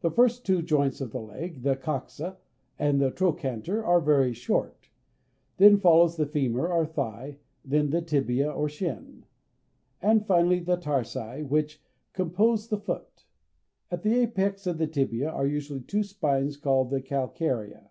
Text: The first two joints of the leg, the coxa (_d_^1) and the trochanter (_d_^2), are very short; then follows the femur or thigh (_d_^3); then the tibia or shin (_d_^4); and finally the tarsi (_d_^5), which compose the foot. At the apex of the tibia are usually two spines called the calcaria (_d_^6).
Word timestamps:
The 0.00 0.10
first 0.10 0.44
two 0.44 0.62
joints 0.62 1.00
of 1.00 1.12
the 1.12 1.20
leg, 1.20 1.62
the 1.62 1.76
coxa 1.76 2.30
(_d_^1) 2.32 2.36
and 2.76 3.00
the 3.00 3.12
trochanter 3.12 3.82
(_d_^2), 3.84 3.86
are 3.86 4.00
very 4.00 4.32
short; 4.32 4.88
then 5.58 5.78
follows 5.78 6.16
the 6.16 6.26
femur 6.26 6.66
or 6.66 6.84
thigh 6.84 7.36
(_d_^3); 7.64 7.70
then 7.70 7.90
the 7.90 8.02
tibia 8.02 8.50
or 8.50 8.68
shin 8.68 9.22
(_d_^4); 9.22 9.22
and 10.10 10.26
finally 10.26 10.58
the 10.58 10.76
tarsi 10.78 11.20
(_d_^5), 11.20 11.48
which 11.50 11.80
compose 12.14 12.66
the 12.66 12.80
foot. 12.80 13.26
At 13.92 14.02
the 14.02 14.18
apex 14.22 14.66
of 14.66 14.78
the 14.78 14.88
tibia 14.88 15.30
are 15.30 15.46
usually 15.46 15.82
two 15.82 16.02
spines 16.02 16.56
called 16.56 16.90
the 16.90 17.00
calcaria 17.00 17.76
(_d_^6). 17.76 17.86